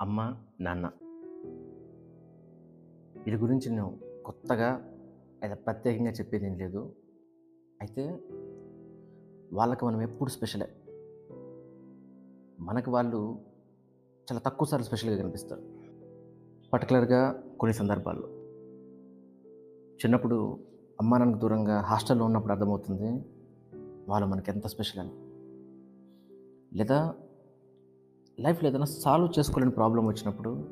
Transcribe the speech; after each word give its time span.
అమ్మ 0.00 0.36
నాన్న. 0.60 0.86
వీటి 3.16 3.36
గురించి 3.36 3.70
నేను 3.70 3.98
కొత్తగా 4.24 4.68
అయితే 5.42 5.54
ప్రత్యేకంగా 5.54 6.10
చెప్పేది 6.10 6.46
ఏం 6.46 6.58
లేదు. 6.58 6.96
అయితే 7.80 8.20
వాళ్ళకి 9.52 9.84
మనం 9.84 10.02
ఎప్పుడు 10.02 10.30
స్పెషలే. 10.30 10.76
మనకు 12.60 12.90
వాళ్ళు 12.90 13.38
చాలా 14.32 14.38
తక్కువ 14.38 14.68
సార్లు 14.68 14.86
స్పెషల్గా 14.86 15.22
కనిపిస్తారు. 15.22 15.62
పర్టికులర్గా 16.72 17.42
కొన్ని 17.60 17.74
సందర్భాల్లో. 17.74 18.28
చిన్నప్పుడు 19.96 20.58
అమ్మా 21.00 21.18
నాన్నకు 21.18 21.38
దూరంగా 21.38 21.80
హాస్టల్లో 21.80 22.24
ఉన్నప్పుడు 22.24 22.52
అర్థమవుతుంది 22.52 23.24
వాళ్ళు 24.08 24.28
మనకి 24.28 24.50
ఎంత 24.50 24.66
స్పెషల్ 24.66 25.00
అని. 25.00 25.10
లేదా 26.78 27.14
లైఫ్లో 28.40 28.68
ఏదైనా 28.68 28.84
సాల్వ్ 28.84 29.38
చేసుకోలేని 29.38 29.70
ప్రాబ్లం 29.70 30.06
వచ్చినప్పుడు 30.06 30.68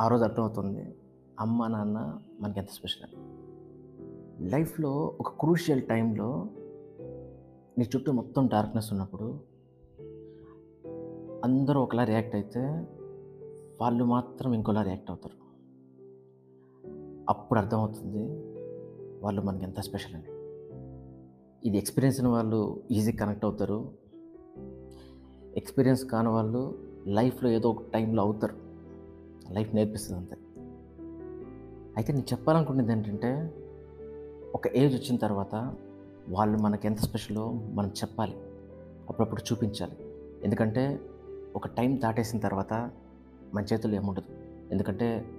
ఆ 0.00 0.08
రోజు 0.08 0.22
అర్థమవుతుంది 0.22 0.94
అమ్మ 1.40 1.66
నాన్న 1.66 2.18
మనకి 2.40 2.58
ఎంత 2.58 2.68
స్పెషల్ 2.68 3.10
లైఫ్లో 4.50 5.16
ఒక 5.20 5.28
క్రూషియల్ 5.28 5.82
టైంలో 5.82 6.48
నీ 7.78 7.88
చుట్టూ 7.96 8.12
మొత్తం 8.12 8.46
డార్క్నెస్ 8.46 8.92
ఉన్నప్పుడు 8.92 9.40
అందరూ 11.44 11.80
ఒకలా 11.80 12.04
రియాక్ట్ 12.04 12.34
అయితే 12.34 12.60
వాళ్ళు 13.80 14.04
మాత్రం 14.04 14.52
ఇంకోలా 14.52 14.82
రియాక్ట్ 14.82 15.10
అవుతారు. 15.10 15.46
అప్పుడు 17.28 17.58
అర్థమవుతుంది 17.58 18.28
వాళ్ళు 19.24 19.42
మనకి 19.42 19.64
ఎంత 19.64 19.80
స్పెషల్ 19.80 20.14
అని. 20.14 20.30
ఇది 21.68 21.78
ఎక్స్పీరియన్స్ 21.78 22.20
అయిన 22.20 22.28
వాళ్ళు 22.28 22.82
ఈజీ 22.90 23.12
కనెక్ట్ 23.12 23.44
అవుతారు. 23.44 24.05
ఎక్స్పీరియన్స్ 25.56 26.04
కాని 26.04 26.28
వాళ్ళు 26.28 26.78
లైఫ్లో 27.06 27.50
ఏదో 27.50 27.70
ఒక 27.70 27.82
టైంలో 27.94 28.22
అవుతారు. 28.22 28.54
లైఫ్ 29.52 29.74
నేర్పిస్తుంది 29.74 30.20
అంతే. 30.20 30.36
అయితే 31.96 32.12
నేను 32.12 32.24
చెప్పాలనుకునేది 32.32 32.92
ఏంటంటే 32.92 33.54
ఒక 34.54 34.68
ఏజ్ 34.68 34.94
వచ్చిన 34.94 35.16
తర్వాత 35.16 35.74
వాళ్ళు 36.28 36.58
మనకి 36.58 36.86
ఎంత 36.86 36.98
స్పెషలో 36.98 37.52
మనం 37.52 37.88
చెప్పాలి. 37.88 38.34
అప్పుడప్పుడు 39.08 39.42
చూపించాలి. 39.52 39.92
ఎందుకంటే 40.44 41.00
ఒక 41.56 41.66
టైం 41.66 42.00
దాటేసిన 42.00 42.38
తర్వాత 42.38 42.90
మన 43.54 43.64
చేతుల్లో 43.72 43.96
ఏముండదు 43.96 44.34
ఎందుకంటే 44.72 45.30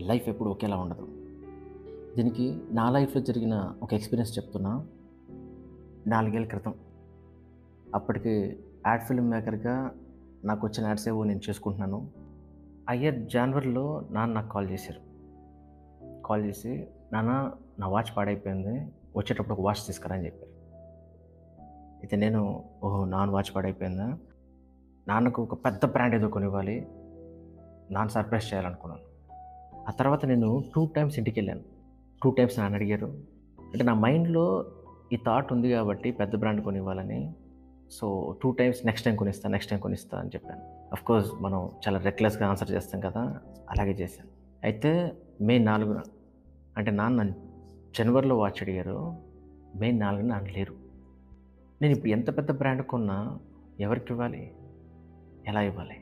లైఫ్ 0.00 0.28
ఎప్పుడు 0.28 0.50
ఒకేలా 0.50 0.76
ఉండదు. 0.76 1.08
దీనికి 2.16 2.60
నా 2.70 2.90
లైఫ్లో 2.90 3.22
జరిగిన 3.22 3.74
ఒక 3.82 3.94
ఎక్స్పీరియన్స్ 3.94 4.38
చెప్తున్నా. 4.38 4.86
నాలుగేళ్ళ 6.06 6.46
క్రితం. 6.46 6.74
అప్పటికి 7.94 8.58
యాడ్ 8.86 9.02
ఫిల్మ్ 9.02 9.30
మేకర్గా 9.30 9.90
నాకు 10.44 10.66
వచ్చిన 10.66 10.86
యాడ్స్ 10.86 11.08
ఏవో 11.08 11.24
నేను 11.24 11.40
చేసుకుంటున్నాను. 11.48 12.08
అయ్యర్ 12.88 13.28
జనవరిలో 13.28 14.08
నాన్న 14.10 14.34
నాకు 14.34 14.48
కాల్ 14.48 14.70
చేశారు. 14.70 15.00
కాల్ 16.26 16.44
చేసి 16.44 16.86
నాన్న 17.12 17.52
నా 17.78 17.88
వాచ్ 17.88 18.16
పాడైపోయింది 18.16 18.92
వచ్చేటప్పుడు 19.16 19.54
ఒక 19.54 19.60
వాచ్ 19.60 19.86
తీసుకురా 19.86 20.16
అని 20.16 20.24
చెప్పారు. 20.24 20.52
అయితే 21.96 22.16
నేను 22.16 22.64
ఓహో 22.84 23.04
నాన్న 23.04 23.32
వాచ్ 23.32 23.56
పాడైపోయిందా? 23.56 24.18
నాన్నకు 25.08 25.42
ఒక 25.42 25.64
పెద్ద 25.64 25.84
బ్రాండ్ 25.84 26.14
ఏదో 26.14 26.28
కొనివ్వాలి 26.28 26.86
నాన్న 27.90 28.08
సర్ప్రైజ్ 28.08 28.54
చేయాలనుకున్నాను. 28.54 29.02
ఆ 29.88 29.90
తర్వాత 29.90 30.26
నేను 30.26 30.64
టూ 30.74 30.86
టైమ్స్ 30.86 31.18
ఇంటికి 31.18 31.40
వెళ్ళాను. 31.40 31.60
టూ 32.24 32.30
టైమ్స్ 32.30 32.58
నాన్న 32.58 32.76
అడిగారు. 32.76 33.06
అంటే 33.60 33.84
నా 33.84 33.94
మైండ్లో 33.94 34.64
ఈ 35.12 35.16
థాట్ 35.16 35.52
ఉంది 35.52 35.70
కాబట్టి 35.70 36.10
పెద్ద 36.10 36.36
brand 36.36 36.64
కొనివ్వాలని 36.64 37.34
so 37.92 38.36
two 38.42 38.50
times 38.50 38.86
next 38.86 39.06
time 39.06 39.16
కొనిస్తా 39.16 39.48
నెక్స్ట్ 39.48 39.70
టైం 39.70 39.80
కొనిస్తా 39.80 40.18
అని 40.18 40.28
చెప్పాను. 40.28 40.60
అఫ్ 40.92 41.04
కోర్స్ 41.04 41.30
మనం 41.40 41.70
చాలా 41.88 41.98
రెక్లెస్గా 41.98 42.48
ఆన్సర్ 42.48 42.70
చేస్తాం 42.70 43.00
కదా 43.00 43.40
అలాగే 43.70 43.90
చేశాను. 43.90 44.28
అయితే 44.64 45.12
మే 45.40 45.58
నాలుగున 45.58 46.02
అంటే 46.76 46.90
నాన్న 46.90 47.30
జనవరిలో 47.98 48.38
వాచ్ 48.38 48.62
అడిగారు 48.62 49.16
మే 49.76 49.90
నాలుగున 49.90 50.26
నాన్న 50.26 50.48
లేరు. 50.48 50.74
నేను 51.82 51.92
ఇప్పుడు 51.92 52.12
ఎంత 52.12 52.36
పెద్ద 52.36 52.50
బ్రాండ్ 52.50 52.82
కొన్నా 52.82 53.38
ఎవరికి 53.80 54.12
ఇవ్వాలి? 54.12 54.52
ఎలా 55.46 55.62
ఇవ్వాలి? 55.62 55.94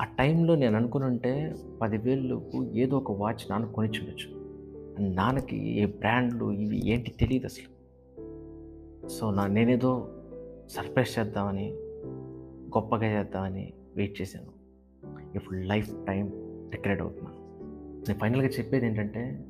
ఆ 0.00 0.04
టైంలో 0.04 0.54
నేను 0.54 0.76
అనుకుని 0.76 1.04
ఉంటే 1.04 1.54
పదివేలకు 1.82 2.64
ఏదో 2.64 2.96
ఒక 2.96 3.12
వాచ్ 3.12 3.50
నాన్న 3.50 3.66
కొనిచ్చుండొచ్చు. 3.66 4.44
నాన్నకి 5.14 5.70
ఏ 5.70 5.86
బ్రాండ్లు 5.86 6.52
ఇవి 6.52 6.86
ఏంటి 6.86 7.10
తెలియదు 7.10 7.46
అసలు. 7.46 7.74
సో 9.08 9.30
నా 9.30 9.46
నేనేదో 9.46 10.08
సర్ప్రైజ్ 10.68 11.18
చేద్దామని 11.18 11.72
గొప్పగా 12.68 13.18
చేద్దామని 13.18 13.72
వెయిట్ 13.94 14.20
చేశాను. 14.20 14.64
ఇప్పుడు 15.34 15.58
లైఫ్ 15.58 16.06
టైం 16.06 16.26
రిగ్రెట్ 16.74 17.02
అవుతున్నాను 17.02 17.36
నేను 18.08 18.18
ఫైనల్గా 18.18 18.48
చెప్పేది 18.48 18.86
ఏంటంటే 18.86 19.44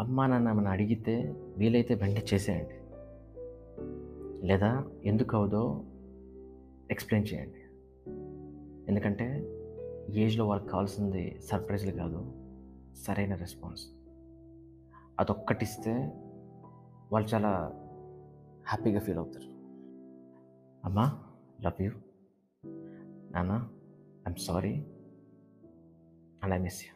అమ్మా 0.00 0.26
నాన్న 0.26 0.52
మన 0.52 0.68
అడిగితే 0.68 1.34
వీలైతే 1.56 1.94
వెంటనే 1.94 2.24
చేసేయండి. 2.34 2.76
లేదా 4.46 4.84
ఎందుకు 5.04 5.36
అవదో 5.36 5.84
ఎక్స్ప్లెయిన్ 6.90 7.34
చేయండి. 7.34 7.60
ఎందుకంటే 8.88 9.52
ఏజ్లో 10.08 10.48
వాళ్ళకి 10.48 10.68
కావాల్సింది 10.68 11.40
సర్ప్రైజ్లు 11.44 11.90
కాదు 11.90 12.32
సరైన 12.94 13.34
రెస్పాన్స్. 13.34 13.82
అదొక్కటిస్తే 15.20 15.92
వాళ్ళు 17.12 17.28
చాలా 17.28 17.72
హ్యాపీగా 18.66 19.00
ఫీల్ 19.00 19.18
అవుతారు. 19.18 19.55
Ama, 20.86 21.18
love 21.62 21.80
you. 21.80 21.94
Anna, 23.34 23.68
I'm 24.24 24.38
sorry. 24.38 24.84
And 26.42 26.54
I 26.54 26.58
miss 26.58 26.84
you. 26.84 26.95